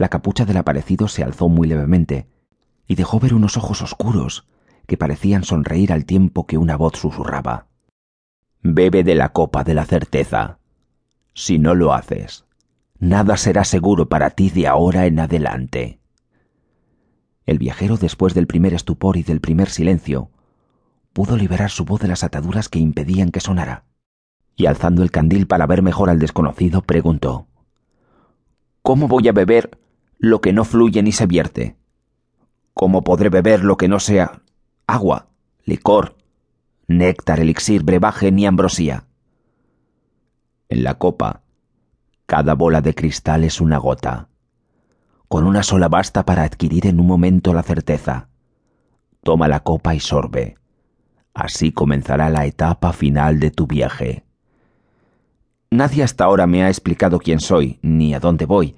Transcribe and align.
La 0.00 0.08
capucha 0.08 0.46
del 0.46 0.56
aparecido 0.56 1.08
se 1.08 1.22
alzó 1.22 1.50
muy 1.50 1.68
levemente 1.68 2.26
y 2.86 2.94
dejó 2.94 3.20
ver 3.20 3.34
unos 3.34 3.58
ojos 3.58 3.82
oscuros 3.82 4.48
que 4.86 4.96
parecían 4.96 5.44
sonreír 5.44 5.92
al 5.92 6.06
tiempo 6.06 6.46
que 6.46 6.56
una 6.56 6.74
voz 6.74 6.94
susurraba. 6.96 7.66
Bebe 8.62 9.04
de 9.04 9.14
la 9.14 9.28
copa 9.28 9.62
de 9.62 9.74
la 9.74 9.84
certeza. 9.84 10.58
Si 11.34 11.58
no 11.58 11.74
lo 11.74 11.92
haces, 11.92 12.46
nada 12.98 13.36
será 13.36 13.64
seguro 13.64 14.08
para 14.08 14.30
ti 14.30 14.48
de 14.48 14.68
ahora 14.68 15.04
en 15.04 15.20
adelante. 15.20 16.00
El 17.44 17.58
viajero, 17.58 17.98
después 17.98 18.32
del 18.32 18.46
primer 18.46 18.72
estupor 18.72 19.18
y 19.18 19.22
del 19.22 19.42
primer 19.42 19.68
silencio, 19.68 20.30
pudo 21.12 21.36
liberar 21.36 21.68
su 21.68 21.84
voz 21.84 22.00
de 22.00 22.08
las 22.08 22.24
ataduras 22.24 22.70
que 22.70 22.78
impedían 22.78 23.28
que 23.28 23.40
sonara, 23.40 23.84
y 24.56 24.64
alzando 24.64 25.02
el 25.02 25.10
candil 25.10 25.46
para 25.46 25.66
ver 25.66 25.82
mejor 25.82 26.08
al 26.08 26.18
desconocido, 26.18 26.80
preguntó 26.80 27.48
¿Cómo 28.80 29.08
voy 29.08 29.28
a 29.28 29.32
beber 29.32 29.78
lo 30.20 30.42
que 30.42 30.52
no 30.52 30.64
fluye 30.64 31.02
ni 31.02 31.12
se 31.12 31.26
vierte? 31.26 31.76
¿Cómo 32.74 33.02
podré 33.02 33.30
beber 33.30 33.64
lo 33.64 33.76
que 33.78 33.88
no 33.88 33.98
sea 33.98 34.42
agua, 34.86 35.28
licor, 35.64 36.16
néctar, 36.86 37.40
elixir, 37.40 37.82
brebaje 37.82 38.30
ni 38.30 38.44
ambrosía? 38.44 39.06
En 40.68 40.84
la 40.84 40.98
copa, 40.98 41.42
cada 42.26 42.54
bola 42.54 42.82
de 42.82 42.94
cristal 42.94 43.44
es 43.44 43.62
una 43.62 43.78
gota. 43.78 44.28
Con 45.26 45.46
una 45.46 45.62
sola 45.62 45.88
basta 45.88 46.26
para 46.26 46.42
adquirir 46.42 46.86
en 46.86 47.00
un 47.00 47.06
momento 47.06 47.54
la 47.54 47.62
certeza. 47.62 48.28
Toma 49.22 49.48
la 49.48 49.60
copa 49.60 49.94
y 49.94 50.00
sorbe. 50.00 50.56
Así 51.32 51.72
comenzará 51.72 52.28
la 52.28 52.44
etapa 52.44 52.92
final 52.92 53.40
de 53.40 53.50
tu 53.50 53.66
viaje. 53.66 54.24
Nadie 55.70 56.02
hasta 56.02 56.24
ahora 56.24 56.46
me 56.46 56.62
ha 56.62 56.68
explicado 56.68 57.20
quién 57.20 57.40
soy, 57.40 57.78
ni 57.80 58.12
a 58.12 58.20
dónde 58.20 58.44
voy, 58.44 58.74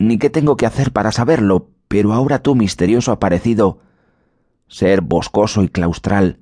ni 0.00 0.16
qué 0.16 0.30
tengo 0.30 0.56
que 0.56 0.64
hacer 0.64 0.92
para 0.92 1.12
saberlo, 1.12 1.68
pero 1.86 2.14
ahora 2.14 2.42
tú, 2.42 2.54
misterioso 2.54 3.12
aparecido, 3.12 3.80
ser 4.66 5.02
boscoso 5.02 5.62
y 5.62 5.68
claustral, 5.68 6.38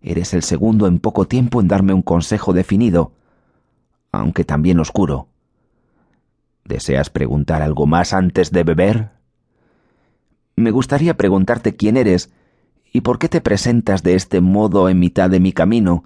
eres 0.00 0.32
el 0.32 0.44
segundo 0.44 0.86
en 0.86 1.00
poco 1.00 1.26
tiempo 1.26 1.60
en 1.60 1.66
darme 1.66 1.92
un 1.92 2.02
consejo 2.02 2.52
definido, 2.52 3.12
aunque 4.12 4.44
también 4.44 4.78
oscuro. 4.78 5.26
¿Deseas 6.64 7.10
preguntar 7.10 7.62
algo 7.62 7.86
más 7.86 8.12
antes 8.12 8.52
de 8.52 8.62
beber? 8.62 9.10
Me 10.54 10.70
gustaría 10.70 11.16
preguntarte 11.16 11.74
quién 11.74 11.96
eres 11.96 12.32
y 12.92 13.00
por 13.00 13.18
qué 13.18 13.28
te 13.28 13.40
presentas 13.40 14.04
de 14.04 14.14
este 14.14 14.40
modo 14.40 14.88
en 14.88 15.00
mitad 15.00 15.28
de 15.28 15.40
mi 15.40 15.52
camino, 15.52 16.04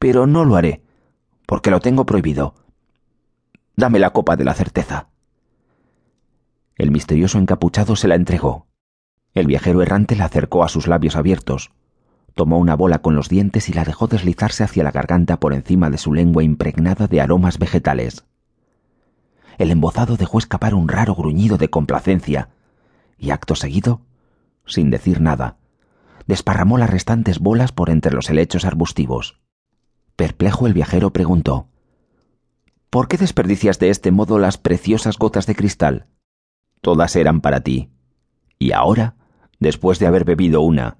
pero 0.00 0.26
no 0.26 0.44
lo 0.44 0.56
haré 0.56 0.82
porque 1.46 1.70
lo 1.70 1.78
tengo 1.78 2.04
prohibido. 2.06 2.54
Dame 3.76 4.00
la 4.00 4.10
copa 4.10 4.34
de 4.34 4.42
la 4.42 4.54
certeza. 4.54 5.10
El 6.76 6.90
misterioso 6.90 7.38
encapuchado 7.38 7.96
se 7.96 8.06
la 8.06 8.14
entregó. 8.14 8.66
El 9.32 9.46
viajero 9.46 9.82
errante 9.82 10.14
la 10.14 10.26
acercó 10.26 10.62
a 10.62 10.68
sus 10.68 10.86
labios 10.86 11.16
abiertos, 11.16 11.72
tomó 12.34 12.58
una 12.58 12.76
bola 12.76 13.00
con 13.00 13.16
los 13.16 13.30
dientes 13.30 13.70
y 13.70 13.72
la 13.72 13.84
dejó 13.84 14.08
deslizarse 14.08 14.62
hacia 14.62 14.84
la 14.84 14.90
garganta 14.90 15.40
por 15.40 15.54
encima 15.54 15.88
de 15.88 15.96
su 15.96 16.12
lengua 16.12 16.42
impregnada 16.42 17.06
de 17.06 17.22
aromas 17.22 17.58
vegetales. 17.58 18.26
El 19.56 19.70
embozado 19.70 20.16
dejó 20.18 20.38
escapar 20.38 20.74
un 20.74 20.88
raro 20.88 21.14
gruñido 21.14 21.56
de 21.56 21.70
complacencia, 21.70 22.50
y 23.16 23.30
acto 23.30 23.54
seguido, 23.54 24.02
sin 24.66 24.90
decir 24.90 25.22
nada, 25.22 25.56
desparramó 26.26 26.76
las 26.76 26.90
restantes 26.90 27.38
bolas 27.38 27.72
por 27.72 27.88
entre 27.88 28.12
los 28.12 28.28
helechos 28.28 28.66
arbustivos. 28.66 29.40
Perplejo 30.14 30.66
el 30.66 30.74
viajero 30.74 31.10
preguntó 31.10 31.68
¿Por 32.90 33.08
qué 33.08 33.16
desperdicias 33.16 33.78
de 33.78 33.88
este 33.88 34.10
modo 34.10 34.38
las 34.38 34.58
preciosas 34.58 35.16
gotas 35.16 35.46
de 35.46 35.54
cristal? 35.54 36.06
Todas 36.80 37.16
eran 37.16 37.40
para 37.40 37.60
ti. 37.60 37.90
Y 38.58 38.72
ahora, 38.72 39.16
después 39.58 39.98
de 39.98 40.06
haber 40.06 40.24
bebido 40.24 40.60
una, 40.60 40.98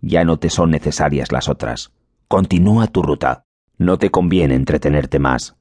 ya 0.00 0.24
no 0.24 0.38
te 0.38 0.50
son 0.50 0.70
necesarias 0.70 1.32
las 1.32 1.48
otras. 1.48 1.92
Continúa 2.28 2.86
tu 2.86 3.02
ruta. 3.02 3.44
No 3.78 3.98
te 3.98 4.10
conviene 4.10 4.54
entretenerte 4.54 5.18
más. 5.18 5.56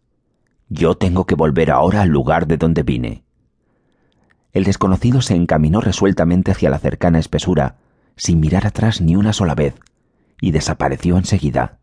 Yo 0.69 0.95
tengo 0.95 1.25
que 1.25 1.35
volver 1.35 1.71
ahora 1.71 2.01
al 2.01 2.09
lugar 2.09 2.47
de 2.47 2.57
donde 2.57 2.83
vine. 2.83 3.23
El 4.53 4.63
desconocido 4.63 5.21
se 5.21 5.35
encaminó 5.35 5.81
resueltamente 5.81 6.51
hacia 6.51 6.69
la 6.69 6.79
cercana 6.79 7.19
espesura, 7.19 7.77
sin 8.15 8.39
mirar 8.39 8.65
atrás 8.65 9.01
ni 9.01 9.15
una 9.15 9.33
sola 9.33 9.53
vez, 9.53 9.75
y 10.39 10.51
desapareció 10.51 11.17
enseguida. 11.17 11.79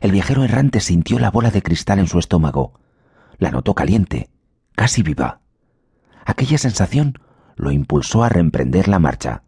El 0.00 0.12
viajero 0.12 0.44
errante 0.44 0.80
sintió 0.80 1.18
la 1.18 1.30
bola 1.30 1.50
de 1.50 1.62
cristal 1.62 1.98
en 1.98 2.06
su 2.06 2.18
estómago. 2.18 2.78
La 3.38 3.50
notó 3.50 3.74
caliente, 3.74 4.30
casi 4.74 5.02
viva. 5.02 5.39
Aquella 6.24 6.58
sensación 6.58 7.18
lo 7.56 7.70
impulsó 7.70 8.22
a 8.24 8.28
reemprender 8.28 8.88
la 8.88 8.98
marcha. 8.98 9.42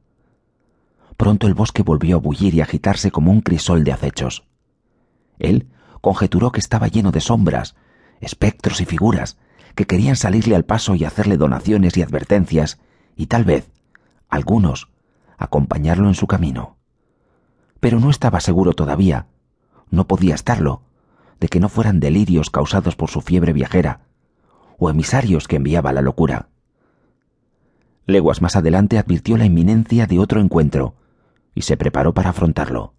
Pronto 1.16 1.46
el 1.46 1.54
bosque 1.54 1.82
volvió 1.82 2.16
a 2.16 2.20
bullir 2.20 2.54
y 2.54 2.60
agitarse 2.60 3.10
como 3.10 3.30
un 3.30 3.40
crisol 3.40 3.84
de 3.84 3.92
acechos. 3.92 4.44
Él 5.38 5.68
conjeturó 6.00 6.52
que 6.52 6.60
estaba 6.60 6.88
lleno 6.88 7.12
de 7.12 7.20
sombras, 7.20 7.74
espectros 8.20 8.80
y 8.80 8.84
figuras 8.84 9.38
que 9.74 9.86
querían 9.86 10.16
salirle 10.16 10.54
al 10.56 10.64
paso 10.64 10.94
y 10.94 11.04
hacerle 11.04 11.36
donaciones 11.36 11.96
y 11.96 12.02
advertencias, 12.02 12.78
y 13.16 13.26
tal 13.26 13.44
vez, 13.44 13.70
algunos, 14.28 14.88
acompañarlo 15.38 16.08
en 16.08 16.14
su 16.14 16.26
camino. 16.26 16.76
Pero 17.80 17.98
no 18.00 18.10
estaba 18.10 18.40
seguro 18.40 18.74
todavía 18.74 19.28
no 19.92 20.08
podía 20.08 20.34
estarlo, 20.34 20.82
de 21.38 21.48
que 21.48 21.60
no 21.60 21.68
fueran 21.68 22.00
delirios 22.00 22.50
causados 22.50 22.96
por 22.96 23.10
su 23.10 23.20
fiebre 23.20 23.52
viajera, 23.52 24.00
o 24.78 24.90
emisarios 24.90 25.46
que 25.46 25.56
enviaba 25.56 25.92
la 25.92 26.00
locura. 26.00 26.48
Leguas 28.06 28.42
más 28.42 28.56
adelante 28.56 28.98
advirtió 28.98 29.36
la 29.36 29.44
inminencia 29.44 30.06
de 30.06 30.18
otro 30.18 30.40
encuentro, 30.40 30.94
y 31.54 31.62
se 31.62 31.76
preparó 31.76 32.14
para 32.14 32.30
afrontarlo. 32.30 32.94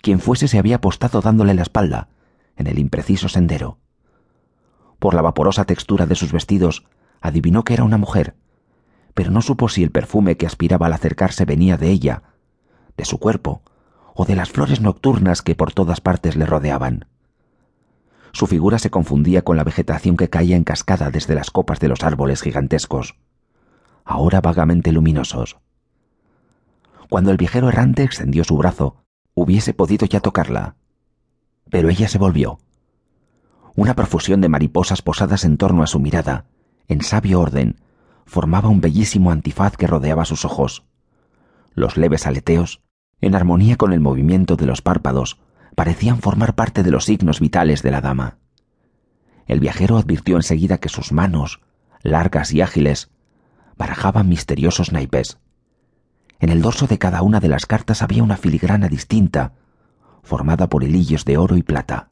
Quien 0.00 0.20
fuese 0.20 0.48
se 0.48 0.58
había 0.58 0.76
apostado 0.76 1.20
dándole 1.20 1.54
la 1.54 1.62
espalda, 1.62 2.08
en 2.56 2.66
el 2.66 2.78
impreciso 2.78 3.28
sendero. 3.28 3.78
Por 4.98 5.14
la 5.14 5.22
vaporosa 5.22 5.64
textura 5.64 6.06
de 6.06 6.14
sus 6.14 6.32
vestidos, 6.32 6.84
adivinó 7.20 7.64
que 7.64 7.74
era 7.74 7.84
una 7.84 7.98
mujer, 7.98 8.34
pero 9.12 9.30
no 9.30 9.42
supo 9.42 9.68
si 9.68 9.82
el 9.82 9.90
perfume 9.90 10.36
que 10.36 10.46
aspiraba 10.46 10.86
al 10.86 10.92
acercarse 10.92 11.44
venía 11.44 11.76
de 11.76 11.90
ella, 11.90 12.22
de 12.96 13.04
su 13.04 13.18
cuerpo, 13.18 13.62
o 14.14 14.24
de 14.24 14.36
las 14.36 14.50
flores 14.50 14.80
nocturnas 14.80 15.42
que 15.42 15.54
por 15.54 15.72
todas 15.72 16.00
partes 16.00 16.36
le 16.36 16.46
rodeaban. 16.46 17.06
Su 18.32 18.46
figura 18.46 18.78
se 18.78 18.90
confundía 18.90 19.42
con 19.42 19.56
la 19.56 19.64
vegetación 19.64 20.16
que 20.16 20.28
caía 20.28 20.56
en 20.56 20.64
cascada 20.64 21.10
desde 21.10 21.34
las 21.34 21.50
copas 21.50 21.80
de 21.80 21.88
los 21.88 22.02
árboles 22.02 22.42
gigantescos, 22.42 23.16
ahora 24.04 24.40
vagamente 24.40 24.92
luminosos. 24.92 25.56
Cuando 27.08 27.30
el 27.30 27.36
viajero 27.36 27.68
errante 27.68 28.02
extendió 28.02 28.44
su 28.44 28.56
brazo, 28.56 29.04
hubiese 29.34 29.74
podido 29.74 30.06
ya 30.06 30.20
tocarla. 30.20 30.76
Pero 31.70 31.88
ella 31.88 32.08
se 32.08 32.18
volvió. 32.18 32.58
Una 33.74 33.94
profusión 33.94 34.40
de 34.40 34.48
mariposas 34.48 35.02
posadas 35.02 35.44
en 35.44 35.56
torno 35.56 35.82
a 35.82 35.86
su 35.86 35.98
mirada, 35.98 36.46
en 36.88 37.02
sabio 37.02 37.40
orden, 37.40 37.80
formaba 38.26 38.68
un 38.68 38.80
bellísimo 38.80 39.30
antifaz 39.30 39.76
que 39.76 39.86
rodeaba 39.86 40.24
sus 40.24 40.44
ojos. 40.44 40.84
Los 41.74 41.96
leves 41.96 42.26
aleteos 42.26 42.84
en 43.24 43.34
armonía 43.34 43.76
con 43.76 43.92
el 43.92 44.00
movimiento 44.00 44.56
de 44.56 44.66
los 44.66 44.82
párpados, 44.82 45.38
parecían 45.74 46.20
formar 46.20 46.54
parte 46.54 46.82
de 46.82 46.90
los 46.90 47.06
signos 47.06 47.40
vitales 47.40 47.82
de 47.82 47.90
la 47.90 48.00
dama. 48.00 48.38
El 49.46 49.60
viajero 49.60 49.96
advirtió 49.96 50.36
enseguida 50.36 50.78
que 50.78 50.88
sus 50.88 51.12
manos, 51.12 51.60
largas 52.02 52.52
y 52.52 52.60
ágiles, 52.60 53.10
barajaban 53.76 54.28
misteriosos 54.28 54.92
naipes. 54.92 55.38
En 56.40 56.50
el 56.50 56.62
dorso 56.62 56.86
de 56.86 56.98
cada 56.98 57.22
una 57.22 57.40
de 57.40 57.48
las 57.48 57.66
cartas 57.66 58.02
había 58.02 58.22
una 58.22 58.36
filigrana 58.36 58.88
distinta, 58.88 59.52
formada 60.22 60.68
por 60.68 60.84
hilillos 60.84 61.24
de 61.24 61.36
oro 61.36 61.56
y 61.56 61.62
plata. 61.62 62.10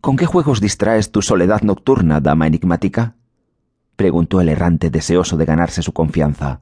¿Con 0.00 0.16
qué 0.16 0.26
juegos 0.26 0.60
distraes 0.60 1.10
tu 1.10 1.22
soledad 1.22 1.62
nocturna, 1.62 2.20
dama 2.20 2.46
enigmática? 2.46 3.16
preguntó 3.96 4.40
el 4.40 4.48
errante 4.48 4.90
deseoso 4.90 5.36
de 5.36 5.44
ganarse 5.44 5.82
su 5.82 5.92
confianza. 5.92 6.60